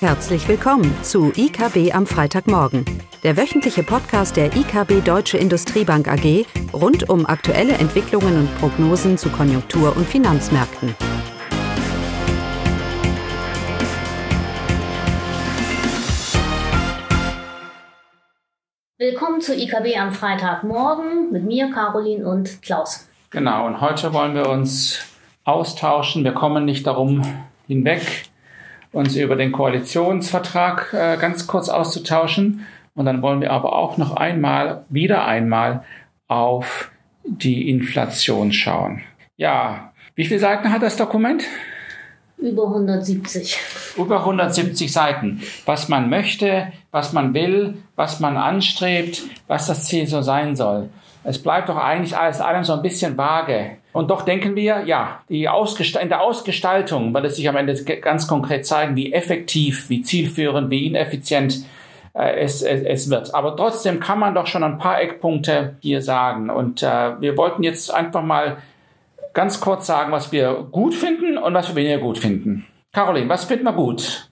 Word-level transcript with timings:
Herzlich 0.00 0.46
willkommen 0.46 0.94
zu 1.02 1.32
IKB 1.34 1.94
am 1.94 2.06
Freitagmorgen, 2.06 2.84
der 3.22 3.38
wöchentliche 3.38 3.82
Podcast 3.82 4.36
der 4.36 4.54
IKB 4.54 5.02
Deutsche 5.02 5.38
Industriebank 5.38 6.06
AG 6.06 6.44
rund 6.74 7.08
um 7.08 7.24
aktuelle 7.24 7.72
Entwicklungen 7.72 8.40
und 8.40 8.58
Prognosen 8.58 9.16
zu 9.16 9.30
Konjunktur- 9.30 9.96
und 9.96 10.06
Finanzmärkten. 10.06 10.94
Willkommen 18.98 19.40
zu 19.40 19.56
IKB 19.56 19.96
am 19.98 20.12
Freitagmorgen 20.12 21.32
mit 21.32 21.44
mir, 21.44 21.70
Caroline 21.70 22.28
und 22.28 22.60
Klaus. 22.60 23.08
Genau, 23.30 23.66
und 23.66 23.80
heute 23.80 24.12
wollen 24.12 24.34
wir 24.34 24.50
uns 24.50 25.00
austauschen. 25.44 26.22
Wir 26.22 26.32
kommen 26.32 26.66
nicht 26.66 26.86
darum 26.86 27.22
hinweg, 27.66 28.28
uns 28.96 29.14
über 29.14 29.36
den 29.36 29.52
Koalitionsvertrag 29.52 30.92
äh, 30.94 31.16
ganz 31.18 31.46
kurz 31.46 31.68
auszutauschen. 31.68 32.66
Und 32.94 33.04
dann 33.04 33.20
wollen 33.20 33.42
wir 33.42 33.52
aber 33.52 33.76
auch 33.76 33.98
noch 33.98 34.16
einmal, 34.16 34.84
wieder 34.88 35.26
einmal 35.26 35.84
auf 36.28 36.90
die 37.24 37.68
Inflation 37.68 38.52
schauen. 38.52 39.02
Ja, 39.36 39.92
wie 40.14 40.24
viele 40.24 40.40
Seiten 40.40 40.72
hat 40.72 40.82
das 40.82 40.96
Dokument? 40.96 41.44
Über 42.38 42.64
170. 42.64 43.58
Über 43.98 44.20
170 44.20 44.90
Seiten. 44.90 45.42
Was 45.66 45.88
man 45.88 46.08
möchte, 46.08 46.72
was 46.90 47.12
man 47.12 47.34
will, 47.34 47.76
was 47.96 48.20
man 48.20 48.38
anstrebt, 48.38 49.24
was 49.46 49.66
das 49.66 49.84
Ziel 49.84 50.06
so 50.06 50.22
sein 50.22 50.56
soll. 50.56 50.88
Es 51.28 51.42
bleibt 51.42 51.68
doch 51.68 51.76
eigentlich 51.76 52.16
alles 52.16 52.40
allem 52.40 52.62
so 52.62 52.72
ein 52.72 52.82
bisschen 52.82 53.18
vage. 53.18 53.78
Und 53.92 54.10
doch 54.10 54.22
denken 54.22 54.54
wir, 54.54 54.84
ja, 54.86 55.22
die 55.28 55.48
Ausgest 55.48 55.96
in 55.96 56.08
der 56.08 56.22
Ausgestaltung 56.22 57.12
wird 57.12 57.24
es 57.24 57.34
sich 57.34 57.48
am 57.48 57.56
Ende 57.56 57.74
ganz 58.00 58.28
konkret 58.28 58.64
zeigen, 58.64 58.94
wie 58.94 59.12
effektiv, 59.12 59.90
wie 59.90 60.02
zielführend, 60.02 60.70
wie 60.70 60.86
ineffizient 60.86 61.64
äh, 62.14 62.40
es, 62.40 62.62
es, 62.62 62.82
es 62.82 63.10
wird. 63.10 63.34
Aber 63.34 63.56
trotzdem 63.56 63.98
kann 63.98 64.20
man 64.20 64.36
doch 64.36 64.46
schon 64.46 64.62
ein 64.62 64.78
paar 64.78 65.00
Eckpunkte 65.00 65.76
hier 65.80 66.00
sagen. 66.00 66.48
Und 66.48 66.84
äh, 66.84 67.20
wir 67.20 67.36
wollten 67.36 67.64
jetzt 67.64 67.92
einfach 67.92 68.22
mal 68.22 68.58
ganz 69.34 69.60
kurz 69.60 69.86
sagen, 69.88 70.12
was 70.12 70.30
wir 70.30 70.68
gut 70.70 70.94
finden 70.94 71.38
und 71.38 71.54
was 71.54 71.70
wir 71.70 71.74
weniger 71.74 71.98
gut 71.98 72.18
finden. 72.18 72.66
Caroline, 72.92 73.28
was 73.28 73.46
finden 73.46 73.64
wir 73.64 73.72
gut? 73.72 74.30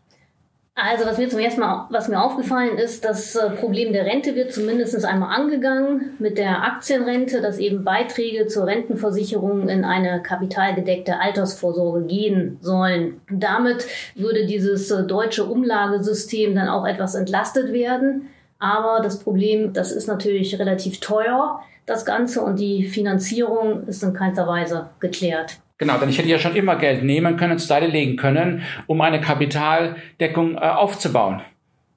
Also 0.76 1.06
was 1.06 1.18
mir 1.18 1.28
zum 1.28 1.38
ersten 1.38 1.60
Mal, 1.60 1.86
was 1.90 2.08
mir 2.08 2.20
aufgefallen 2.20 2.78
ist, 2.78 3.04
das 3.04 3.36
äh, 3.36 3.50
Problem 3.50 3.92
der 3.92 4.06
Rente 4.06 4.34
wird 4.34 4.52
zumindest 4.52 5.04
einmal 5.04 5.32
angegangen 5.32 6.16
mit 6.18 6.36
der 6.36 6.64
Aktienrente, 6.64 7.40
dass 7.40 7.58
eben 7.58 7.84
Beiträge 7.84 8.48
zur 8.48 8.66
Rentenversicherung 8.66 9.68
in 9.68 9.84
eine 9.84 10.20
kapitalgedeckte 10.20 11.20
Altersvorsorge 11.20 12.06
gehen 12.06 12.58
sollen. 12.60 13.20
Damit 13.30 13.86
würde 14.16 14.46
dieses 14.46 14.90
äh, 14.90 15.04
deutsche 15.04 15.44
Umlagesystem 15.44 16.56
dann 16.56 16.68
auch 16.68 16.86
etwas 16.86 17.14
entlastet 17.14 17.72
werden. 17.72 18.30
Aber 18.58 19.00
das 19.00 19.20
Problem, 19.20 19.74
das 19.74 19.92
ist 19.92 20.08
natürlich 20.08 20.58
relativ 20.58 20.98
teuer, 20.98 21.60
das 21.86 22.04
Ganze, 22.04 22.40
und 22.40 22.58
die 22.58 22.86
Finanzierung 22.88 23.86
ist 23.86 24.02
in 24.02 24.12
keinster 24.12 24.48
Weise 24.48 24.88
geklärt. 24.98 25.58
Genau, 25.78 25.98
denn 25.98 26.08
ich 26.08 26.18
hätte 26.18 26.28
ja 26.28 26.38
schon 26.38 26.54
immer 26.54 26.76
Geld 26.76 27.02
nehmen 27.02 27.36
können, 27.36 27.58
zur 27.58 27.68
Seite 27.68 27.86
legen 27.86 28.16
können, 28.16 28.62
um 28.86 29.00
eine 29.00 29.20
Kapitaldeckung 29.20 30.56
äh, 30.56 30.60
aufzubauen. 30.60 31.42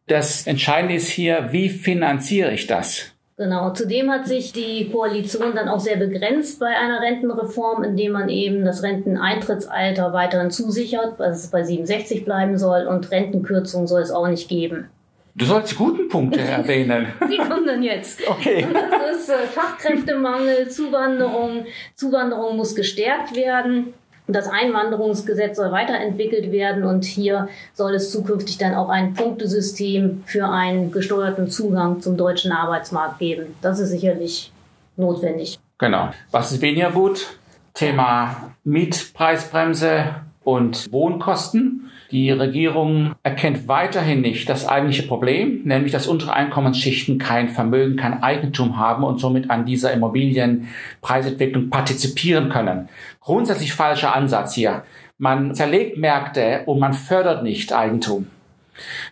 Das 0.08 0.47
Entscheidende 0.47 0.95
ist 0.95 1.09
hier, 1.09 1.50
wie 1.52 1.70
finanziere 1.70 2.53
ich 2.53 2.66
das? 2.66 3.14
Genau, 3.36 3.72
zudem 3.72 4.09
hat 4.09 4.25
sich 4.25 4.52
die 4.52 4.89
Koalition 4.89 5.53
dann 5.53 5.70
auch 5.70 5.80
sehr 5.80 5.98
begrenzt 5.98 6.59
bei 6.59 6.75
einer 6.75 7.02
Rentenreform, 7.02 7.83
indem 7.83 8.14
man 8.14 8.30
eben 8.30 8.66
das 8.66 8.81
Renteneintrittsalter 8.81 10.11
weiterhin 10.11 10.50
zusichert, 10.50 11.20
dass 11.20 11.44
es 11.44 11.52
bei 11.52 11.64
67 11.64 12.25
bleiben 12.25 12.58
soll 12.58 12.88
und 12.88 13.11
Rentenkürzungen 13.11 13.88
soll 13.88 14.02
es 14.02 14.09
auch 14.09 14.28
nicht 14.28 14.50
geben. 14.50 14.89
Du 15.38 15.46
sollst 15.46 15.72
die 15.72 15.76
guten 15.76 16.10
Punkte 16.10 16.40
erwähnen. 16.42 17.08
Die 17.32 17.38
kommen 17.38 17.66
dann 17.66 17.84
jetzt. 17.84 18.28
Okay. 18.28 18.66
Das 18.73 19.17
ist 19.17 19.30
äh, 19.30 19.45
Fachkräftemangel, 19.45 20.70
Zuwanderung. 20.70 21.66
Zuwanderung 21.95 22.58
muss 22.58 22.76
gestärkt 22.76 23.36
werden. 23.36 23.94
Das 24.30 24.50
Einwanderungsgesetz 24.50 25.56
soll 25.56 25.72
weiterentwickelt 25.72 26.52
werden 26.52 26.84
und 26.84 27.06
hier 27.06 27.48
soll 27.73 27.94
es 27.94 28.11
zukünftig 28.11 28.58
dann 28.58 28.73
auch 28.73 28.89
ein 28.89 29.14
Punktesystem 29.14 30.23
für 30.26 30.50
einen 30.50 30.92
gesteuerten 30.92 31.50
Zugang 31.50 32.02
zum 32.02 32.17
deutschen 32.17 32.52
Arbeitsmarkt 32.52 33.20
geben. 33.20 33.56
Das 33.61 33.80
ist 33.80 33.92
sicherlich 33.92 34.52
notwendig. 34.98 35.60
Genau. 35.78 36.10
Was 36.32 36.52
ist 36.52 36.61
weniger 36.61 36.92
gut? 36.92 37.38
Thema 37.73 38.54
Mietpreisbremse 38.66 40.16
und 40.48 40.90
Wohnkosten. 40.94 41.92
Die 42.10 42.32
Regierung 42.32 43.16
erkennt 43.22 43.68
weiterhin 43.68 44.22
nicht 44.22 44.48
das 44.48 44.66
eigentliche 44.66 45.04
Problem, 45.04 45.64
nämlich 45.66 45.92
dass 45.92 46.08
unsere 46.08 46.32
Einkommensschichten 46.32 47.18
kein 47.18 47.50
Vermögen, 47.50 47.98
kein 47.98 48.24
Eigentum 48.24 48.78
haben 48.78 49.04
und 49.04 49.20
somit 49.20 49.50
an 49.50 49.66
dieser 49.66 49.92
Immobilienpreisentwicklung 49.92 51.70
partizipieren 51.70 52.48
können. 52.48 52.88
Grundsätzlich 53.20 53.74
falscher 53.74 54.16
Ansatz 54.16 54.54
hier. 54.54 54.84
Man 55.18 55.54
zerlegt 55.54 55.98
Märkte 55.98 56.62
und 56.66 56.80
man 56.80 56.94
fördert 56.94 57.44
nicht 57.44 57.74
Eigentum. 57.74 58.28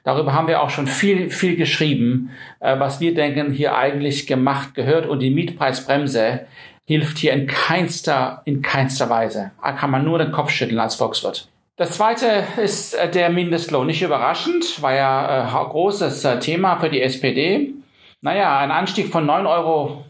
Darüber 0.06 0.34
haben 0.34 0.48
wir 0.48 0.62
auch 0.62 0.70
schon 0.70 0.88
viel, 0.88 1.32
viel 1.32 1.58
geschrieben, 1.58 2.30
äh, 2.62 2.80
was 2.80 3.02
wir 3.02 3.14
denken 3.14 3.52
hier 3.52 3.76
eigentlich 3.76 4.26
gemacht 4.26 4.74
gehört 4.74 5.06
und 5.06 5.20
die 5.20 5.32
Mietpreisbremse 5.32 6.46
hilft 6.86 7.18
hier 7.18 7.34
in 7.34 7.48
keinster, 7.48 8.42
in 8.46 8.62
keinster 8.62 9.10
Weise. 9.10 9.52
Da 9.62 9.72
kann 9.74 9.92
man 9.92 10.06
nur 10.06 10.20
den 10.20 10.32
Kopf 10.32 10.52
schütteln 10.52 10.80
als 10.80 10.96
Volkswirt. 10.96 11.50
Das 11.78 11.92
zweite 11.92 12.44
ist 12.64 12.94
äh, 12.94 13.10
der 13.10 13.30
Mindestlohn. 13.30 13.88
Nicht 13.88 14.02
überraschend, 14.02 14.82
war 14.82 14.94
ja 14.94 15.64
äh, 15.64 15.70
großes 15.70 16.24
äh, 16.24 16.40
Thema 16.40 16.78
für 16.80 16.90
die 16.90 17.02
SPD. 17.02 17.74
Naja, 18.22 18.58
ein 18.60 18.72
Anstieg 18.72 19.12
von 19.12 19.30
9,50 19.30 19.48
Euro 19.50 20.04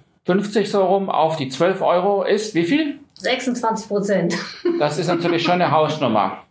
so 0.66 0.86
rum 0.86 1.10
auf 1.10 1.38
die 1.38 1.50
12 1.50 1.82
Euro 1.82 2.24
ist 2.24 2.54
wie 2.54 2.66
viel? 2.66 3.00
26 3.16 3.88
Prozent. 3.88 4.36
Das 4.80 4.98
ist 4.98 5.08
natürlich 5.08 5.44
schon 5.44 5.56
eine 5.56 5.72
Hausnummer. 5.72 6.44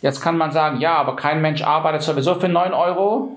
Jetzt 0.00 0.20
kann 0.20 0.38
man 0.38 0.52
sagen, 0.52 0.80
ja, 0.80 0.94
aber 0.94 1.16
kein 1.16 1.42
Mensch 1.42 1.62
arbeitet 1.62 2.02
sowieso 2.02 2.36
für 2.36 2.46
9,50 2.46 2.72
Euro. 2.72 3.36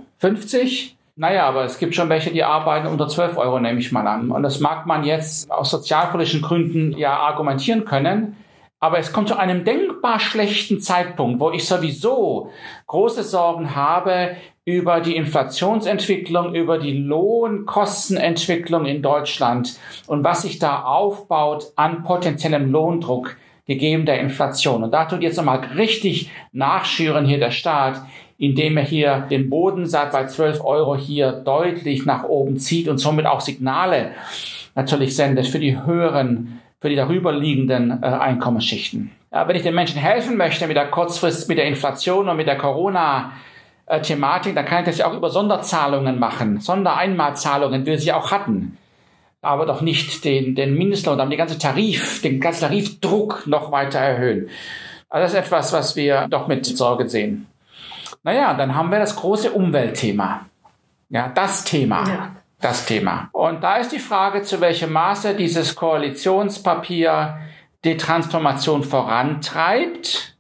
Naja, 1.16 1.45
aber 1.45 1.66
es 1.66 1.77
gibt 1.77 1.94
schon 1.94 2.09
welche, 2.09 2.31
die 2.31 2.44
arbeiten 2.44 2.88
unter 2.88 3.07
12 3.07 3.38
Euro, 3.38 3.59
nehme 3.59 3.79
ich 3.79 3.91
mal 3.91 4.07
an. 4.07 4.31
Und 4.31 4.44
das 4.44 4.59
mag 4.59 4.85
man 4.85 5.03
jetzt 5.03 5.51
aus 5.51 5.69
sozialpolitischen 5.69 6.41
Gründen 6.41 6.97
ja 6.97 7.17
argumentieren 7.17 7.85
können. 7.85 8.38
Aber 8.79 8.97
es 8.97 9.13
kommt 9.13 9.27
zu 9.27 9.38
einem 9.38 9.63
denkbar 9.63 10.19
schlechten 10.19 10.79
Zeitpunkt, 10.79 11.39
wo 11.39 11.51
ich 11.51 11.67
sowieso 11.67 12.51
große 12.88 13.22
Sorgen 13.23 13.75
habe 13.75 14.35
über 14.66 15.01
die 15.01 15.16
Inflationsentwicklung, 15.16 16.55
über 16.55 16.79
die 16.79 16.97
Lohnkostenentwicklung 16.97 18.85
in 18.85 19.03
Deutschland 19.03 19.78
und 20.07 20.23
was 20.23 20.41
sich 20.41 20.57
da 20.57 20.81
aufbaut 20.83 21.73
an 21.75 22.03
potenziellem 22.03 22.72
Lohndruck 22.72 23.38
gegeben 23.67 24.05
der 24.05 24.19
Inflation. 24.19 24.83
Und 24.83 24.91
da 24.91 25.05
tut 25.05 25.22
jetzt 25.22 25.38
nochmal 25.38 25.59
richtig 25.75 26.31
nachschüren 26.51 27.25
hier 27.25 27.39
der 27.39 27.51
Staat, 27.51 28.01
indem 28.41 28.75
er 28.78 28.84
hier 28.84 29.28
den 29.29 29.52
Bodensatz 29.52 30.13
bei 30.13 30.25
12 30.25 30.66
Euro 30.66 30.97
hier 30.97 31.31
deutlich 31.31 32.07
nach 32.07 32.24
oben 32.24 32.57
zieht 32.57 32.88
und 32.88 32.97
somit 32.97 33.28
auch 33.28 33.40
Signale 33.40 34.13
natürlich 34.74 35.16
sendet 35.16 35.46
für 35.46 35.59
die 35.59 35.85
höheren 35.85 36.59
für 36.79 36.90
die 36.90 36.96
darüber 36.96 37.31
liegenden 37.31 38.02
äh, 38.02 38.07
Einkommensschichten. 38.07 39.12
Ja, 39.31 39.47
wenn 39.47 39.56
ich 39.56 39.62
den 39.62 39.75
Menschen 39.75 40.02
helfen 40.02 40.38
möchte 40.38 40.66
mit 40.66 40.75
der 40.75 40.88
Kurzfrist, 40.88 41.47
mit 41.47 41.59
der 41.59 41.66
Inflation 41.66 42.28
und 42.28 42.38
mit 42.38 42.47
der 42.47 42.57
Corona, 42.57 43.34
Thematik, 44.03 44.56
dann 44.56 44.66
kann 44.66 44.79
ich 44.79 44.85
das 44.85 44.97
ja 45.00 45.08
auch 45.08 45.13
über 45.13 45.29
Sonderzahlungen 45.29 46.18
machen, 46.18 46.62
Sondereinmalzahlungen, 46.62 47.85
wie 47.85 47.91
wir 47.91 48.00
sie 48.00 48.13
auch 48.13 48.31
hatten. 48.31 48.78
Aber 49.41 49.66
doch 49.66 49.81
nicht 49.81 50.23
den, 50.23 50.56
den 50.56 50.75
Mindestlohn, 50.75 51.18
dann 51.18 51.29
den 51.29 51.38
ganzen 51.38 51.59
Tarif, 51.59 52.22
den 52.22 52.40
ganzen 52.40 52.62
Tarifdruck 52.62 53.47
noch 53.47 53.72
weiter 53.72 54.00
erhöhen. 54.00 54.50
Also 55.09 55.23
das 55.23 55.34
ist 55.34 55.47
etwas, 55.47 55.73
was 55.73 55.96
wir 55.97 56.28
doch 56.29 56.47
mit 56.47 56.66
Sorge 56.66 57.09
sehen. 57.09 57.47
Naja, 58.23 58.53
dann 58.53 58.76
haben 58.76 58.91
wir 58.91 59.00
das 59.00 59.16
große 59.16 59.52
Umweltthema. 59.52 60.46
Ja, 61.09 61.29
das 61.29 61.64
Thema. 61.64 62.08
Ja 62.08 62.32
das 62.62 62.85
Thema. 62.85 63.29
Und 63.34 63.62
da 63.62 63.78
ist 63.78 63.91
die 63.91 64.00
Frage, 64.00 64.44
zu 64.44 64.62
welchem 64.62 64.94
Maße 64.94 65.35
dieses 65.35 65.76
Koalitionspapier 65.76 67.40
die 67.84 67.97
Transformation 67.97 68.84
vorantreibt 68.84 70.38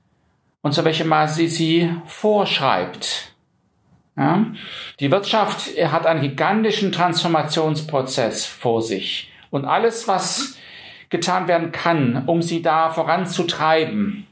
und 0.61 0.73
zu 0.73 0.85
welchem 0.85 1.07
Maße 1.07 1.35
sie 1.35 1.47
sie 1.47 1.95
vorschreibt. 2.05 3.33
Ja? 4.15 4.45
Die 4.99 5.11
Wirtschaft 5.11 5.71
hat 5.91 6.05
einen 6.05 6.21
gigantischen 6.21 6.91
Transformationsprozess 6.91 8.45
vor 8.45 8.81
sich. 8.81 9.31
Und 9.49 9.65
alles, 9.65 10.07
was 10.07 10.57
getan 11.09 11.47
werden 11.47 11.71
kann, 11.71 12.23
um 12.27 12.41
sie 12.41 12.61
da 12.61 12.89
voranzutreiben, 12.89 14.27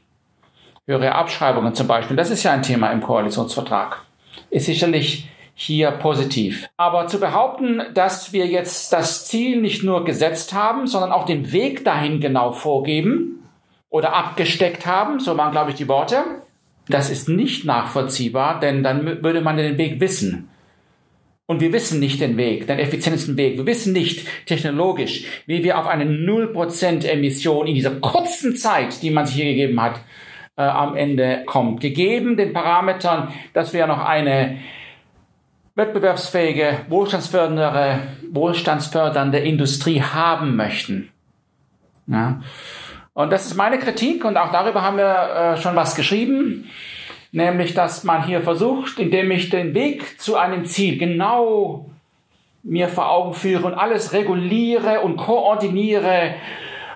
höhere 0.90 1.14
Abschreibungen 1.14 1.74
zum 1.74 1.86
Beispiel, 1.86 2.16
das 2.16 2.30
ist 2.30 2.42
ja 2.42 2.52
ein 2.52 2.62
Thema 2.62 2.90
im 2.90 3.00
Koalitionsvertrag, 3.00 4.02
ist 4.50 4.66
sicherlich 4.66 5.28
hier 5.54 5.90
positiv. 5.92 6.68
Aber 6.76 7.06
zu 7.06 7.20
behaupten, 7.20 7.82
dass 7.94 8.32
wir 8.32 8.46
jetzt 8.46 8.92
das 8.92 9.26
Ziel 9.26 9.60
nicht 9.60 9.84
nur 9.84 10.04
gesetzt 10.04 10.52
haben, 10.52 10.86
sondern 10.86 11.12
auch 11.12 11.26
den 11.26 11.52
Weg 11.52 11.84
dahin 11.84 12.20
genau 12.20 12.52
vorgeben 12.52 13.48
oder 13.88 14.14
abgesteckt 14.14 14.86
haben, 14.86 15.20
so 15.20 15.36
waren, 15.36 15.52
glaube 15.52 15.70
ich, 15.70 15.76
die 15.76 15.88
Worte. 15.88 16.24
Das 16.88 17.10
ist 17.10 17.28
nicht 17.28 17.64
nachvollziehbar, 17.64 18.58
denn 18.58 18.82
dann 18.82 19.22
würde 19.22 19.42
man 19.42 19.58
den 19.58 19.78
Weg 19.78 20.00
wissen. 20.00 20.48
Und 21.46 21.60
wir 21.60 21.72
wissen 21.72 22.00
nicht 22.00 22.20
den 22.20 22.36
Weg, 22.36 22.66
den 22.66 22.78
effizientesten 22.78 23.36
Weg. 23.36 23.58
Wir 23.58 23.66
wissen 23.66 23.92
nicht 23.92 24.26
technologisch, 24.46 25.24
wie 25.46 25.62
wir 25.62 25.78
auf 25.78 25.86
eine 25.86 26.04
0% 26.04 27.04
Emission 27.06 27.66
in 27.66 27.74
dieser 27.74 27.96
kurzen 27.96 28.56
Zeit, 28.56 29.02
die 29.02 29.10
man 29.10 29.26
sich 29.26 29.36
hier 29.36 29.46
gegeben 29.46 29.80
hat, 29.82 30.00
äh, 30.60 30.68
am 30.68 30.96
Ende 30.96 31.44
kommt. 31.46 31.80
Gegeben 31.80 32.36
den 32.36 32.52
Parametern, 32.52 33.32
dass 33.52 33.72
wir 33.72 33.86
noch 33.86 34.04
eine 34.04 34.58
wettbewerbsfähige, 35.74 36.78
wohlstandsfördernde, 36.88 38.00
wohlstandsfördernde 38.30 39.38
Industrie 39.38 40.02
haben 40.02 40.56
möchten. 40.56 41.10
Ja. 42.06 42.40
Und 43.14 43.32
das 43.32 43.46
ist 43.46 43.56
meine 43.56 43.78
Kritik 43.78 44.24
und 44.24 44.36
auch 44.36 44.52
darüber 44.52 44.82
haben 44.82 44.96
wir 44.96 45.54
äh, 45.54 45.56
schon 45.56 45.76
was 45.76 45.94
geschrieben 45.94 46.70
nämlich 47.32 47.74
dass 47.74 48.04
man 48.04 48.24
hier 48.24 48.40
versucht, 48.40 48.98
indem 48.98 49.30
ich 49.30 49.50
den 49.50 49.74
Weg 49.74 50.20
zu 50.20 50.36
einem 50.36 50.64
Ziel 50.64 50.98
genau 50.98 51.86
mir 52.62 52.88
vor 52.88 53.10
Augen 53.10 53.34
führe 53.34 53.66
und 53.66 53.74
alles 53.74 54.12
reguliere 54.12 55.00
und 55.00 55.16
koordiniere 55.16 56.34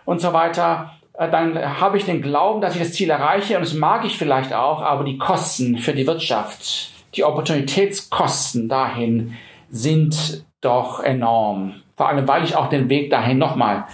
und 0.04 0.20
so 0.20 0.32
weiter, 0.32 0.94
dann 1.16 1.80
habe 1.80 1.96
ich 1.96 2.04
den 2.04 2.22
Glauben, 2.22 2.60
dass 2.60 2.74
ich 2.74 2.82
das 2.82 2.92
Ziel 2.92 3.10
erreiche 3.10 3.56
und 3.56 3.64
das 3.64 3.74
mag 3.74 4.04
ich 4.04 4.18
vielleicht 4.18 4.52
auch, 4.52 4.82
aber 4.82 5.04
die 5.04 5.18
Kosten 5.18 5.78
für 5.78 5.92
die 5.92 6.06
Wirtschaft, 6.06 6.90
die 7.14 7.24
Opportunitätskosten 7.24 8.68
dahin 8.68 9.34
sind 9.70 10.44
doch 10.60 11.00
enorm. 11.00 11.82
Vor 11.96 12.08
allem, 12.08 12.26
weil 12.26 12.42
ich 12.42 12.56
auch 12.56 12.68
den 12.68 12.88
Weg 12.88 13.10
dahin 13.10 13.38
nochmal 13.38 13.84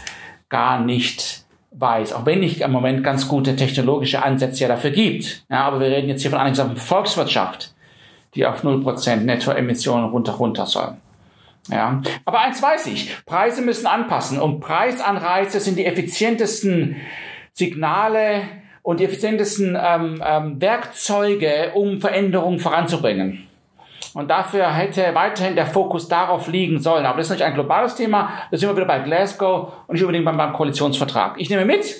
gar 0.48 0.80
nicht 0.80 1.44
weiß, 1.72 2.14
auch 2.14 2.26
wenn 2.26 2.42
ich 2.42 2.62
im 2.62 2.72
Moment 2.72 3.04
ganz 3.04 3.28
gute 3.28 3.54
technologische 3.54 4.22
Ansätze 4.22 4.62
ja 4.62 4.68
dafür 4.68 4.90
gibt. 4.90 5.44
Ja, 5.50 5.64
aber 5.64 5.80
wir 5.80 5.88
reden 5.88 6.08
jetzt 6.08 6.22
hier 6.22 6.30
von 6.30 6.40
einer 6.40 6.76
Volkswirtschaft, 6.76 7.74
die 8.34 8.46
auf 8.46 8.64
0% 8.64 9.16
Nettoemissionen 9.16 10.10
runter 10.10 10.32
runter 10.32 10.66
soll. 10.66 10.96
Ja, 11.68 12.00
aber 12.24 12.40
eins 12.40 12.62
weiß 12.62 12.86
ich, 12.86 13.14
Preise 13.26 13.62
müssen 13.62 13.86
anpassen 13.86 14.40
und 14.40 14.60
Preisanreize 14.60 15.60
sind 15.60 15.78
die 15.78 15.86
effizientesten 15.86 16.96
Signale 17.52 18.42
und 18.82 19.00
die 19.00 19.04
effizientesten 19.04 19.78
ähm, 19.80 20.22
ähm, 20.24 20.60
Werkzeuge, 20.60 21.72
um 21.74 22.00
Veränderungen 22.00 22.58
voranzubringen. 22.58 23.46
Und 24.14 24.28
dafür 24.28 24.72
hätte 24.74 25.14
weiterhin 25.14 25.54
der 25.54 25.66
Fokus 25.66 26.08
darauf 26.08 26.48
liegen 26.48 26.80
sollen. 26.80 27.06
Aber 27.06 27.18
das 27.18 27.26
ist 27.26 27.32
nicht 27.32 27.42
ein 27.42 27.54
globales 27.54 27.94
Thema. 27.94 28.30
Da 28.50 28.56
sind 28.56 28.68
wir 28.68 28.74
wieder 28.74 28.86
bei 28.86 28.98
Glasgow 29.00 29.72
und 29.86 29.92
nicht 29.92 30.02
unbedingt 30.02 30.24
beim, 30.24 30.36
beim 30.36 30.52
Koalitionsvertrag. 30.52 31.34
Ich 31.38 31.50
nehme 31.50 31.64
mit, 31.64 31.94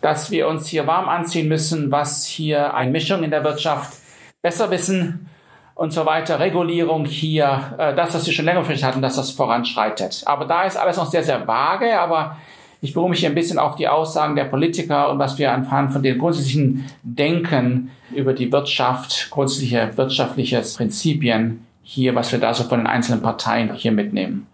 dass 0.00 0.30
wir 0.30 0.46
uns 0.46 0.68
hier 0.68 0.86
warm 0.86 1.08
anziehen 1.08 1.48
müssen, 1.48 1.90
was 1.90 2.24
hier 2.24 2.74
eine 2.74 2.92
Mischung 2.92 3.24
in 3.24 3.30
der 3.30 3.42
Wirtschaft 3.42 3.94
besser 4.42 4.70
wissen 4.70 5.28
und 5.78 5.92
so 5.92 6.04
weiter, 6.04 6.40
Regulierung 6.40 7.04
hier, 7.04 7.72
äh, 7.78 7.94
das, 7.94 8.12
was 8.12 8.26
wir 8.26 8.32
schon 8.32 8.44
länger 8.44 8.58
verpflichtet 8.58 8.88
hatten, 8.88 9.00
dass 9.00 9.14
das 9.14 9.30
voranschreitet. 9.30 10.24
Aber 10.26 10.44
da 10.44 10.64
ist 10.64 10.76
alles 10.76 10.96
noch 10.96 11.06
sehr, 11.06 11.22
sehr 11.22 11.46
vage, 11.46 12.00
aber 12.00 12.36
ich 12.80 12.94
beruhe 12.94 13.08
mich 13.08 13.24
ein 13.24 13.34
bisschen 13.36 13.60
auf 13.60 13.76
die 13.76 13.86
Aussagen 13.86 14.34
der 14.34 14.46
Politiker 14.46 15.08
und 15.08 15.20
was 15.20 15.38
wir 15.38 15.52
anhand 15.52 15.92
von 15.92 16.02
den 16.02 16.18
grundsätzlichen 16.18 16.84
Denken 17.04 17.92
über 18.12 18.32
die 18.32 18.50
Wirtschaft, 18.50 19.30
grundsätzliche 19.30 19.96
wirtschaftliche 19.96 20.60
Prinzipien 20.76 21.64
hier, 21.84 22.12
was 22.16 22.32
wir 22.32 22.40
da 22.40 22.52
so 22.54 22.64
von 22.64 22.80
den 22.80 22.88
einzelnen 22.88 23.22
Parteien 23.22 23.72
hier 23.72 23.92
mitnehmen. 23.92 24.48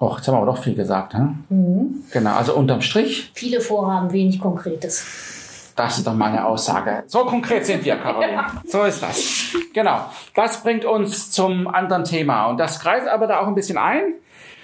Och, 0.00 0.18
jetzt 0.18 0.26
haben 0.26 0.34
wir 0.34 0.38
aber 0.42 0.52
doch 0.52 0.62
viel 0.62 0.74
gesagt. 0.74 1.14
Hm? 1.14 1.44
Mhm. 1.48 1.94
Genau, 2.12 2.34
also 2.34 2.56
unterm 2.56 2.82
Strich. 2.82 3.30
Viele 3.34 3.60
Vorhaben, 3.60 4.12
wenig 4.12 4.40
Konkretes. 4.40 5.45
Das 5.76 5.98
ist 5.98 6.06
doch 6.06 6.14
meine 6.14 6.46
Aussage. 6.46 7.04
So 7.06 7.26
konkret 7.26 7.66
sind 7.66 7.84
wir, 7.84 7.96
Caroline. 7.96 8.44
So 8.66 8.82
ist 8.84 9.02
das. 9.02 9.54
Genau. 9.74 10.06
Das 10.34 10.62
bringt 10.62 10.86
uns 10.86 11.30
zum 11.30 11.68
anderen 11.68 12.04
Thema. 12.04 12.46
Und 12.46 12.58
das 12.58 12.80
greift 12.80 13.06
aber 13.06 13.26
da 13.26 13.40
auch 13.40 13.46
ein 13.46 13.54
bisschen 13.54 13.76
ein. 13.76 14.14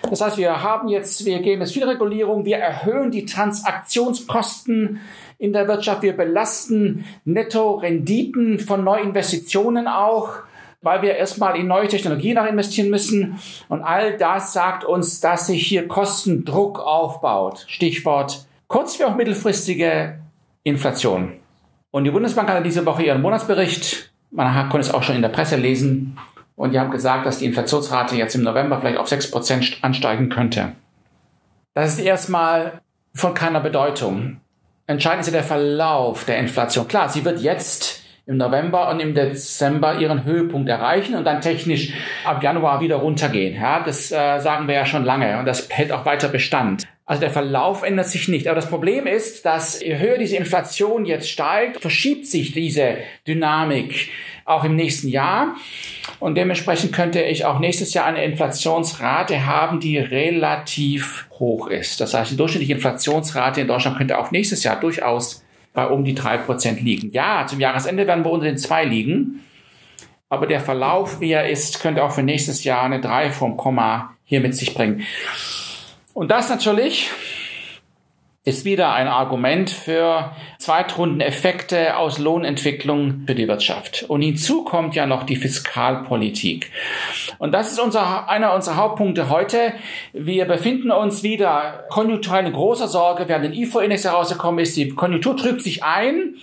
Das 0.09 0.21
heißt, 0.21 0.39
wir 0.39 0.63
haben 0.63 0.89
jetzt, 0.89 1.25
wir 1.27 1.41
geben 1.41 1.61
jetzt 1.61 1.75
viel 1.75 1.85
Regulierung, 1.85 2.45
wir 2.45 2.57
erhöhen 2.57 3.11
die 3.11 3.25
Transaktionskosten 3.25 5.01
in 5.39 5.53
der 5.53 5.69
Wirtschaft, 5.69 6.03
wir 6.03 6.17
belasten 6.17 7.05
Netto-Renditen 7.25 8.59
von 8.59 8.83
Neuinvestitionen 8.83 9.87
auch, 9.87 10.31
weil 10.81 11.03
wir 11.03 11.15
erstmal 11.15 11.57
in 11.57 11.69
neue 11.69 11.89
Technologien 11.89 12.39
auch 12.39 12.47
investieren 12.47 12.91
müssen. 12.91 13.39
Und 13.69 13.83
all 13.83 14.17
das 14.17 14.53
sagt 14.53 14.85
uns, 14.85 15.21
dass 15.21 15.47
sich 15.47 15.67
hier 15.67 15.87
Kostendruck 15.87 16.81
aufbaut. 16.81 17.65
Stichwort 17.69 18.47
kurz- 18.67 18.99
wie 18.99 19.05
auch 19.05 19.15
mittelfristige 19.15 20.19
Inflation. 20.65 21.35
Und 21.91 22.05
die 22.05 22.11
Bundesbank 22.11 22.49
hat 22.49 22.65
diese 22.65 22.87
Woche 22.87 23.03
ihren 23.03 23.23
Monatsbericht, 23.23 24.13
man 24.31 24.69
konnte 24.71 24.87
es 24.87 24.95
auch 24.95 25.03
schon 25.03 25.17
in 25.17 25.23
der 25.23 25.29
Presse 25.29 25.57
lesen, 25.57 26.17
und 26.57 26.73
die 26.73 26.79
haben 26.79 26.91
gesagt, 26.91 27.27
dass 27.27 27.39
die 27.39 27.47
Inflationsrate 27.47 28.17
jetzt 28.17 28.35
im 28.35 28.43
November 28.43 28.81
vielleicht 28.81 28.99
auf 28.99 29.11
6% 29.11 29.83
ansteigen 29.83 30.29
könnte. 30.29 30.73
Das 31.75 31.95
ist 31.95 32.05
erstmal 32.05 32.81
von 33.15 33.35
keiner 33.35 33.61
Bedeutung. 33.61 34.41
Entscheidend 34.87 35.23
ist 35.23 35.29
ja 35.29 35.33
der 35.33 35.45
Verlauf 35.45 36.25
der 36.25 36.39
Inflation. 36.39 36.87
Klar, 36.87 37.09
sie 37.09 37.25
wird 37.25 37.41
jetzt 37.41 38.03
im 38.27 38.37
November 38.37 38.91
und 38.91 39.01
im 39.01 39.15
Dezember 39.15 39.99
ihren 39.99 40.25
Höhepunkt 40.25 40.69
erreichen 40.69 41.17
und 41.17 41.25
dann 41.25 41.41
technisch 41.41 41.93
ab 42.25 42.43
Januar 42.43 42.81
wieder 42.81 42.97
runtergehen. 42.97 43.61
Ja, 43.61 43.83
das 43.83 44.13
äh, 44.13 44.39
sagen 44.39 44.69
wir 44.69 44.75
ja 44.75 44.87
schon 44.87 45.05
lange 45.05 45.39
und 45.39 45.47
das 45.47 45.69
hält 45.71 45.91
auch 45.91 46.05
weiter 46.05 46.29
Bestand. 46.29 46.87
Also 47.13 47.21
der 47.21 47.31
Verlauf 47.31 47.83
ändert 47.83 48.09
sich 48.09 48.29
nicht. 48.29 48.47
Aber 48.47 48.55
das 48.55 48.71
Problem 48.71 49.07
ist, 49.07 49.45
dass 49.45 49.83
je 49.83 49.99
höher 49.99 50.17
diese 50.17 50.37
Inflation 50.37 51.05
jetzt 51.05 51.29
steigt, 51.29 51.79
verschiebt 51.83 52.27
sich 52.27 52.53
diese 52.53 52.97
Dynamik 53.29 54.09
auch 54.47 54.65
im 54.65 54.77
nächsten 54.77 55.09
Jahr. 55.09 55.57
Und 56.21 56.37
dementsprechend 56.37 56.95
könnte 56.95 57.21
ich 57.21 57.45
auch 57.45 57.59
nächstes 57.59 57.93
Jahr 57.93 58.07
eine 58.07 58.25
Inflationsrate 58.25 59.45
haben, 59.45 59.79
die 59.79 59.99
relativ 59.99 61.27
hoch 61.39 61.67
ist. 61.67 62.01
Das 62.01 62.15
heißt, 62.15 62.31
die 62.31 62.37
durchschnittliche 62.39 62.73
Inflationsrate 62.73 63.61
in 63.61 63.69
Deutschland 63.69 63.99
könnte 63.99 64.17
auch 64.17 64.31
nächstes 64.31 64.65
Jahr 64.65 64.81
durchaus 64.81 65.45
bei 65.75 65.87
um 65.87 66.07
die 66.07 66.15
drei 66.15 66.39
Prozent 66.39 66.81
liegen. 66.81 67.11
Ja, 67.11 67.47
zum 67.47 67.61
Jahresende 67.61 68.07
werden 68.07 68.25
wir 68.25 68.31
unter 68.31 68.47
den 68.47 68.57
zwei 68.57 68.87
liegen. 68.87 69.41
Aber 70.31 70.47
der 70.47 70.61
Verlauf, 70.61 71.21
wie 71.21 71.33
er 71.33 71.51
ist, 71.51 71.83
könnte 71.83 72.03
auch 72.03 72.13
für 72.13 72.23
nächstes 72.23 72.65
Jahr 72.65 72.85
eine 72.85 73.03
drei 73.03 73.31
vom 73.31 73.59
Komma 73.59 74.17
hier 74.25 74.41
mit 74.41 74.57
sich 74.57 74.73
bringen. 74.73 75.03
Und 76.15 76.31
das 76.31 76.49
natürlich 76.49 77.11
ist 78.45 78.65
wieder 78.65 78.93
ein 78.93 79.07
Argument 79.07 79.71
für 79.71 80.33
Zweitrundeneffekte 80.59 81.97
aus 81.97 82.19
Lohnentwicklung 82.19 83.23
für 83.25 83.37
die 83.37 83.47
Wirtschaft. 83.47 84.05
Und 84.09 84.21
hinzu 84.23 84.65
kommt 84.65 84.97
ja 84.97 85.07
noch 85.07 85.23
die 85.23 85.37
Fiskalpolitik. 85.37 86.73
Und 87.39 87.53
das 87.53 87.71
ist 87.71 87.79
unser, 87.79 88.29
einer 88.29 88.53
unserer 88.53 88.77
Hauptpunkte 88.77 89.31
heute. 89.31 89.75
Wir 90.13 90.45
befinden 90.47 90.91
uns 90.91 91.23
wieder 91.23 91.85
konjunkturell 91.89 92.47
in 92.47 92.53
großer 92.53 92.89
Sorge, 92.89 93.29
während 93.29 93.45
den 93.45 93.53
IFO-Index 93.53 94.05
herausgekommen 94.05 94.59
ist. 94.59 94.77
Die 94.77 94.89
Konjunktur 94.89 95.37
trübt 95.37 95.63
sich 95.63 95.85
ein 95.85 96.35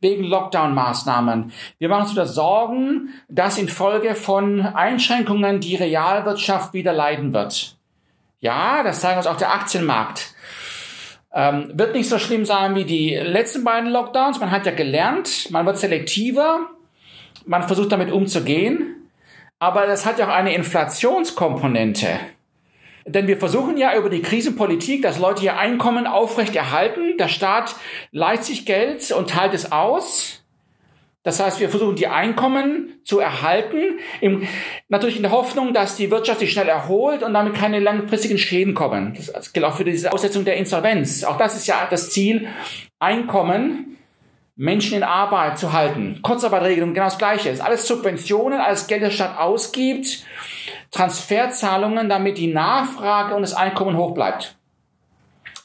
wegen 0.00 0.24
Lockdown-Maßnahmen. 0.24 1.52
Wir 1.78 1.90
machen 1.90 2.04
uns 2.04 2.12
wieder 2.12 2.26
Sorgen, 2.26 3.10
dass 3.28 3.58
infolge 3.58 4.14
von 4.14 4.62
Einschränkungen 4.62 5.60
die 5.60 5.76
Realwirtschaft 5.76 6.72
wieder 6.72 6.94
leiden 6.94 7.34
wird. 7.34 7.76
Ja, 8.42 8.82
das 8.82 9.00
zeigt 9.00 9.18
uns 9.18 9.28
auch 9.28 9.36
der 9.36 9.54
Aktienmarkt. 9.54 10.34
Ähm, 11.32 11.70
wird 11.74 11.94
nicht 11.94 12.08
so 12.08 12.18
schlimm 12.18 12.44
sein 12.44 12.74
wie 12.74 12.84
die 12.84 13.14
letzten 13.14 13.62
beiden 13.62 13.90
Lockdowns. 13.90 14.40
Man 14.40 14.50
hat 14.50 14.66
ja 14.66 14.72
gelernt, 14.72 15.48
man 15.50 15.64
wird 15.64 15.78
selektiver, 15.78 16.68
man 17.46 17.62
versucht 17.62 17.92
damit 17.92 18.10
umzugehen. 18.10 19.08
Aber 19.60 19.86
das 19.86 20.04
hat 20.04 20.18
ja 20.18 20.26
auch 20.26 20.32
eine 20.32 20.54
Inflationskomponente. 20.56 22.08
Denn 23.06 23.28
wir 23.28 23.36
versuchen 23.36 23.76
ja 23.76 23.96
über 23.96 24.10
die 24.10 24.22
Krisenpolitik, 24.22 25.02
dass 25.02 25.20
Leute 25.20 25.44
ihr 25.44 25.56
Einkommen 25.56 26.08
aufrechterhalten. 26.08 27.16
Der 27.18 27.28
Staat 27.28 27.76
leiht 28.10 28.42
sich 28.42 28.66
Geld 28.66 29.12
und 29.12 29.30
teilt 29.30 29.54
es 29.54 29.70
aus. 29.70 30.41
Das 31.24 31.38
heißt, 31.38 31.60
wir 31.60 31.68
versuchen 31.68 31.94
die 31.94 32.08
Einkommen 32.08 33.00
zu 33.04 33.20
erhalten, 33.20 34.00
im, 34.20 34.46
natürlich 34.88 35.16
in 35.16 35.22
der 35.22 35.30
Hoffnung, 35.30 35.72
dass 35.72 35.96
die 35.96 36.10
Wirtschaft 36.10 36.40
sich 36.40 36.50
schnell 36.50 36.68
erholt 36.68 37.22
und 37.22 37.32
damit 37.32 37.54
keine 37.54 37.78
langfristigen 37.78 38.38
Schäden 38.38 38.74
kommen. 38.74 39.16
Das 39.32 39.52
gilt 39.52 39.64
auch 39.64 39.76
für 39.76 39.84
diese 39.84 40.12
Aussetzung 40.12 40.44
der 40.44 40.56
Insolvenz. 40.56 41.22
Auch 41.22 41.38
das 41.38 41.56
ist 41.56 41.68
ja 41.68 41.86
das 41.88 42.10
Ziel, 42.10 42.48
Einkommen, 42.98 43.98
Menschen 44.56 44.96
in 44.96 45.02
Arbeit 45.04 45.58
zu 45.58 45.72
halten. 45.72 46.20
Kurzarbeitregelung, 46.22 46.92
genau 46.92 47.06
das 47.06 47.18
Gleiche. 47.18 47.48
Das 47.50 47.58
ist 47.58 47.64
alles 47.64 47.86
Subventionen, 47.86 48.60
alles 48.60 48.86
Geld, 48.86 49.02
das 49.02 49.14
Staat 49.14 49.38
ausgibt, 49.38 50.24
Transferzahlungen, 50.90 52.08
damit 52.08 52.36
die 52.36 52.52
Nachfrage 52.52 53.34
und 53.34 53.42
das 53.42 53.54
Einkommen 53.54 53.96
hoch 53.96 54.12
bleibt. 54.12 54.56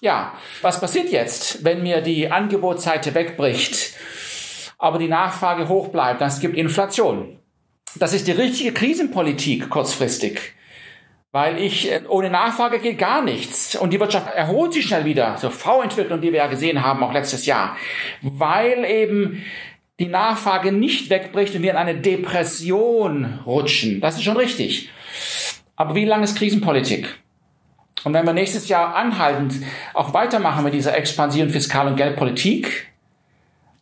Ja, 0.01 0.33
was 0.61 0.79
passiert 0.79 1.09
jetzt, 1.09 1.63
wenn 1.63 1.81
mir 1.81 2.01
die 2.01 2.31
Angebotsseite 2.31 3.15
wegbricht? 3.15 3.95
Aber 4.77 4.99
die 4.99 5.07
Nachfrage 5.07 5.67
hoch 5.69 5.89
bleibt, 5.89 6.21
dann 6.21 6.31
gibt 6.39 6.55
Inflation. 6.55 7.39
Das 7.95 8.13
ist 8.13 8.27
die 8.27 8.31
richtige 8.31 8.73
Krisenpolitik 8.73 9.69
kurzfristig. 9.69 10.53
Weil 11.31 11.59
ich, 11.59 11.91
äh, 11.91 12.01
ohne 12.07 12.29
Nachfrage 12.29 12.79
geht 12.79 12.97
gar 12.97 13.21
nichts. 13.21 13.75
Und 13.75 13.91
die 13.91 13.99
Wirtschaft 13.99 14.33
erholt 14.33 14.73
sich 14.73 14.85
schnell 14.85 15.05
wieder. 15.05 15.37
So 15.37 15.49
V-Entwicklung, 15.49 16.21
die 16.21 16.31
wir 16.31 16.39
ja 16.39 16.47
gesehen 16.47 16.83
haben, 16.83 17.03
auch 17.03 17.13
letztes 17.13 17.45
Jahr. 17.45 17.75
Weil 18.21 18.85
eben 18.85 19.43
die 19.99 20.07
Nachfrage 20.07 20.71
nicht 20.71 21.09
wegbricht 21.09 21.55
und 21.55 21.63
wir 21.63 21.71
in 21.71 21.77
eine 21.77 21.95
Depression 21.95 23.39
rutschen. 23.45 23.99
Das 23.99 24.15
ist 24.15 24.23
schon 24.23 24.37
richtig. 24.37 24.89
Aber 25.75 25.95
wie 25.95 26.05
lange 26.05 26.23
ist 26.23 26.37
Krisenpolitik? 26.37 27.19
Und 28.03 28.13
wenn 28.13 28.25
wir 28.25 28.33
nächstes 28.33 28.69
Jahr 28.69 28.95
anhaltend 28.95 29.55
auch 29.93 30.13
weitermachen 30.13 30.63
mit 30.63 30.73
dieser 30.73 30.95
expansiven 30.95 31.49
Fiskal- 31.49 31.87
und 31.87 31.97
Geldpolitik, 31.97 32.87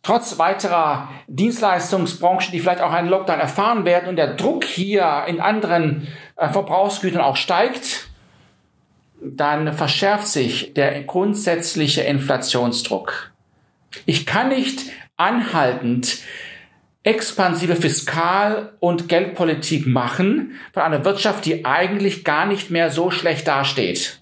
trotz 0.06 0.38
weiterer 0.38 1.08
Dienstleistungsbranchen, 1.26 2.52
die 2.52 2.60
vielleicht 2.60 2.80
auch 2.80 2.92
einen 2.92 3.08
Lockdown 3.08 3.40
erfahren 3.40 3.84
werden 3.84 4.08
und 4.08 4.14
der 4.14 4.34
Druck 4.34 4.64
hier 4.64 5.24
in 5.26 5.40
anderen 5.40 6.06
äh, 6.36 6.48
Verbrauchsgütern 6.48 7.20
auch 7.20 7.34
steigt, 7.34 8.08
dann 9.20 9.72
verschärft 9.72 10.28
sich 10.28 10.74
der 10.74 11.02
grundsätzliche 11.02 12.02
Inflationsdruck. 12.02 13.32
Ich 14.04 14.26
kann 14.26 14.50
nicht 14.50 14.84
anhaltend 15.16 16.18
expansive 17.02 17.74
Fiskal- 17.74 18.74
und 18.78 19.08
Geldpolitik 19.08 19.88
machen 19.88 20.52
von 20.72 20.84
einer 20.84 21.04
Wirtschaft, 21.04 21.44
die 21.46 21.64
eigentlich 21.64 22.22
gar 22.24 22.46
nicht 22.46 22.70
mehr 22.70 22.90
so 22.90 23.10
schlecht 23.10 23.48
dasteht. 23.48 24.20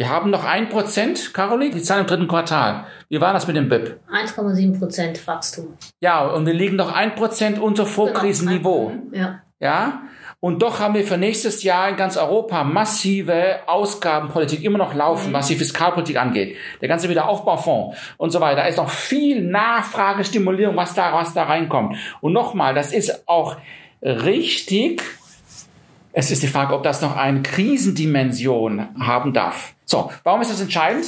Wir 0.00 0.08
haben 0.08 0.30
noch 0.30 0.46
ein 0.46 0.70
Prozent, 0.70 1.34
Caroline, 1.34 1.74
die 1.74 1.82
Zahl 1.82 2.00
im 2.00 2.06
dritten 2.06 2.26
Quartal. 2.26 2.86
Wie 3.10 3.20
war 3.20 3.34
das 3.34 3.46
mit 3.46 3.54
dem 3.54 3.68
BIP? 3.68 4.00
1,7 4.10 4.78
Prozent 4.78 5.26
Wachstum. 5.26 5.74
Ja, 6.00 6.24
und 6.24 6.46
wir 6.46 6.54
liegen 6.54 6.76
noch 6.76 6.90
ein 6.90 7.14
Prozent 7.14 7.58
unter 7.58 7.82
genau, 7.82 7.94
Vorkrisenniveau. 7.96 8.92
Genau. 9.10 9.14
Ja. 9.14 9.40
Ja. 9.60 10.02
Und 10.40 10.62
doch 10.62 10.80
haben 10.80 10.94
wir 10.94 11.04
für 11.04 11.18
nächstes 11.18 11.62
Jahr 11.64 11.90
in 11.90 11.96
ganz 11.96 12.16
Europa 12.16 12.64
massive 12.64 13.58
Ausgabenpolitik 13.66 14.64
immer 14.64 14.78
noch 14.78 14.94
laufen, 14.94 15.32
mhm. 15.32 15.34
was 15.34 15.48
die 15.48 15.56
Fiskalpolitik 15.56 16.16
angeht. 16.16 16.56
Der 16.80 16.88
ganze 16.88 17.10
Wiederaufbaufonds 17.10 17.98
und 18.16 18.30
so 18.30 18.40
weiter. 18.40 18.62
Da 18.62 18.68
ist 18.68 18.78
noch 18.78 18.88
viel 18.88 19.42
Nachfragestimulierung, 19.42 20.76
was 20.76 20.94
da, 20.94 21.12
was 21.12 21.34
da 21.34 21.42
reinkommt. 21.42 21.98
Und 22.22 22.32
nochmal, 22.32 22.72
das 22.72 22.94
ist 22.94 23.28
auch 23.28 23.58
richtig. 24.00 25.02
Es 26.14 26.30
ist 26.30 26.42
die 26.42 26.48
Frage, 26.48 26.74
ob 26.74 26.84
das 26.84 27.02
noch 27.02 27.18
eine 27.18 27.42
Krisendimension 27.42 28.88
haben 28.98 29.34
darf. 29.34 29.74
So, 29.90 30.12
warum 30.22 30.40
ist 30.40 30.52
das 30.52 30.60
entscheidend? 30.60 31.06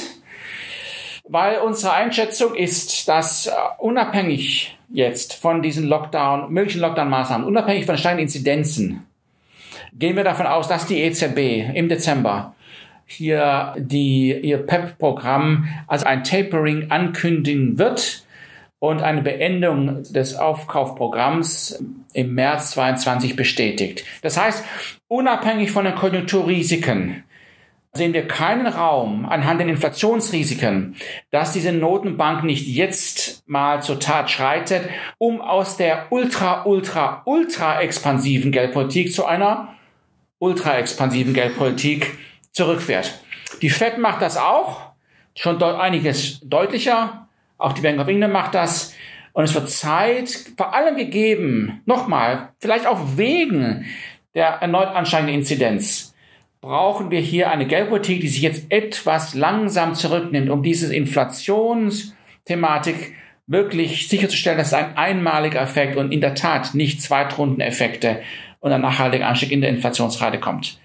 Weil 1.23 1.59
unsere 1.59 1.93
Einschätzung 1.93 2.53
ist, 2.53 3.07
dass 3.07 3.47
uh, 3.47 3.51
unabhängig 3.81 4.77
jetzt 4.89 5.35
von 5.35 5.61
diesen 5.61 5.87
Lockdown, 5.87 6.51
möglichen 6.51 6.81
Lockdown-Maßnahmen, 6.81 7.47
unabhängig 7.47 7.85
von 7.85 7.97
steigenden 7.97 8.25
Inzidenzen, 8.25 9.07
gehen 9.93 10.17
wir 10.17 10.25
davon 10.25 10.47
aus, 10.47 10.67
dass 10.67 10.85
die 10.85 11.01
EZB 11.01 11.73
im 11.73 11.87
Dezember 11.87 12.55
hier 13.05 13.73
die, 13.77 14.33
ihr 14.33 14.57
PEP-Programm 14.57 15.69
als 15.87 16.03
ein 16.03 16.25
Tapering 16.25 16.91
ankündigen 16.91 17.77
wird 17.77 18.25
und 18.79 19.01
eine 19.01 19.21
Beendung 19.21 20.03
des 20.11 20.35
Aufkaufprogramms 20.35 21.81
im 22.11 22.35
März 22.35 22.71
22 22.71 23.37
bestätigt. 23.37 24.03
Das 24.23 24.37
heißt, 24.37 24.65
unabhängig 25.07 25.71
von 25.71 25.85
den 25.85 25.95
Konjunkturrisiken 25.95 27.23
sehen 27.95 28.13
wir 28.13 28.27
keinen 28.27 28.65
Raum 28.65 29.25
anhand 29.25 29.61
den 29.61 29.69
Inflationsrisiken, 29.69 30.95
dass 31.29 31.53
diese 31.53 31.71
Notenbank 31.71 32.43
nicht 32.43 32.67
jetzt 32.67 33.47
mal 33.47 33.83
zur 33.83 33.99
Tat 33.99 34.31
schreitet, 34.31 34.89
um 35.19 35.41
aus 35.41 35.77
der 35.77 36.07
ultra, 36.09 36.65
ultra, 36.65 37.21
ultra 37.25 37.81
expansiven 37.81 38.51
Geldpolitik 38.51 39.13
zu 39.13 39.25
einer 39.25 39.75
ultra 40.43 40.77
expansiven 40.77 41.33
Geldpolitik 41.33 42.17
zurückfährt. 42.51 43.13
Die 43.61 43.69
Fed 43.69 43.97
macht 43.97 44.21
das 44.21 44.35
auch, 44.35 44.81
schon 45.35 45.57
dort 45.57 45.79
einiges 45.79 46.41
deutlicher. 46.41 47.29
Auch 47.57 47.71
die 47.71 47.81
Bank 47.81 47.97
of 47.99 48.09
England 48.09 48.33
macht 48.33 48.53
das. 48.53 48.93
Und 49.31 49.45
es 49.45 49.53
wird 49.53 49.69
Zeit, 49.69 50.37
vor 50.57 50.75
allem 50.75 50.97
gegeben, 50.97 51.81
nochmal, 51.85 52.49
vielleicht 52.59 52.85
auch 52.85 52.99
wegen 53.15 53.85
der 54.35 54.47
erneut 54.47 54.89
ansteigenden 54.89 55.35
Inzidenz, 55.35 56.12
brauchen 56.63 57.11
wir 57.11 57.19
hier 57.19 57.51
eine 57.51 57.67
Geldpolitik, 57.67 58.21
die 58.21 58.29
sich 58.29 58.41
jetzt 58.41 58.67
etwas 58.69 59.33
langsam 59.33 59.95
zurücknimmt, 59.95 60.49
um 60.49 60.63
diese 60.63 60.95
Inflationsthematik 60.95 63.15
wirklich 63.47 64.07
sicherzustellen, 64.07 64.57
dass 64.57 64.67
es 64.67 64.73
ein 64.73 64.95
einmaliger 64.95 65.59
Effekt 65.59 65.97
und 65.97 66.13
in 66.13 66.21
der 66.21 66.35
Tat 66.35 66.73
nicht 66.73 67.01
Zweitrundeneffekte 67.01 68.21
und 68.61 68.71
ein 68.71 68.79
nachhaltiger 68.79 69.27
Anstieg 69.27 69.51
in 69.51 69.59
der 69.59 69.71
Inflationsrate 69.71 70.39
kommt. 70.39 70.79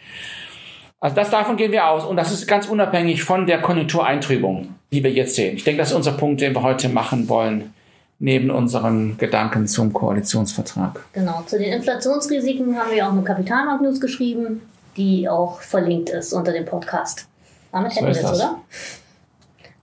Also 0.99 1.15
das 1.15 1.31
davon 1.31 1.57
gehen 1.57 1.71
wir 1.71 1.87
aus 1.87 2.05
und 2.05 2.17
das 2.17 2.33
ist 2.33 2.49
ganz 2.49 2.67
unabhängig 2.67 3.23
von 3.23 3.47
der 3.47 3.61
Konjunktureintrübung, 3.61 4.75
die 4.91 5.05
wir 5.05 5.13
jetzt 5.13 5.37
sehen. 5.37 5.57
Ich 5.57 5.63
denke, 5.63 5.79
das 5.79 5.91
ist 5.91 5.97
unser 5.97 6.11
Punkt, 6.11 6.41
den 6.41 6.57
wir 6.57 6.63
heute 6.63 6.89
machen 6.89 7.29
wollen, 7.29 7.73
neben 8.19 8.51
unseren 8.51 9.17
Gedanken 9.17 9.69
zum 9.69 9.93
Koalitionsvertrag. 9.93 11.05
Genau, 11.13 11.45
zu 11.47 11.57
den 11.57 11.73
Inflationsrisiken 11.73 12.77
haben 12.77 12.91
wir 12.93 13.07
auch 13.07 13.13
eine 13.13 13.23
Kapitalmarkt-News 13.23 14.01
geschrieben, 14.01 14.63
die 14.99 15.27
auch 15.29 15.61
verlinkt 15.61 16.11
ist 16.11 16.35
unter 16.35 16.53
dem 16.53 16.67
Podcast. 16.67 17.27
Damit 17.73 17.95
hätten 17.95 18.13
so 18.13 18.21
wir 18.21 18.31
es, 18.31 18.37
oder? 18.37 18.61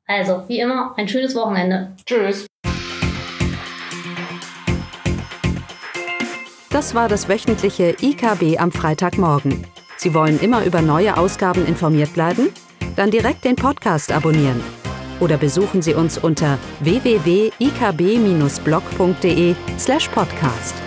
Also, 0.07 0.43
wie 0.47 0.59
immer, 0.59 0.93
ein 0.97 1.07
schönes 1.07 1.33
Wochenende. 1.33 1.93
Tschüss. 2.05 2.45
Das 6.69 6.93
war 6.93 7.07
das 7.07 7.27
wöchentliche 7.29 7.95
IKB 8.01 8.59
am 8.59 8.71
Freitagmorgen. 8.71 9.65
Sie 9.97 10.13
wollen 10.13 10.39
immer 10.41 10.65
über 10.65 10.81
neue 10.81 11.15
Ausgaben 11.17 11.65
informiert 11.65 12.13
bleiben? 12.13 12.49
Dann 12.97 13.11
direkt 13.11 13.45
den 13.45 13.55
Podcast 13.55 14.11
abonnieren. 14.11 14.61
Oder 15.21 15.37
besuchen 15.37 15.81
Sie 15.81 15.93
uns 15.93 16.17
unter 16.17 16.57
www.ikb-blog.de 16.81 19.55
slash 19.79 20.09
podcast. 20.09 20.84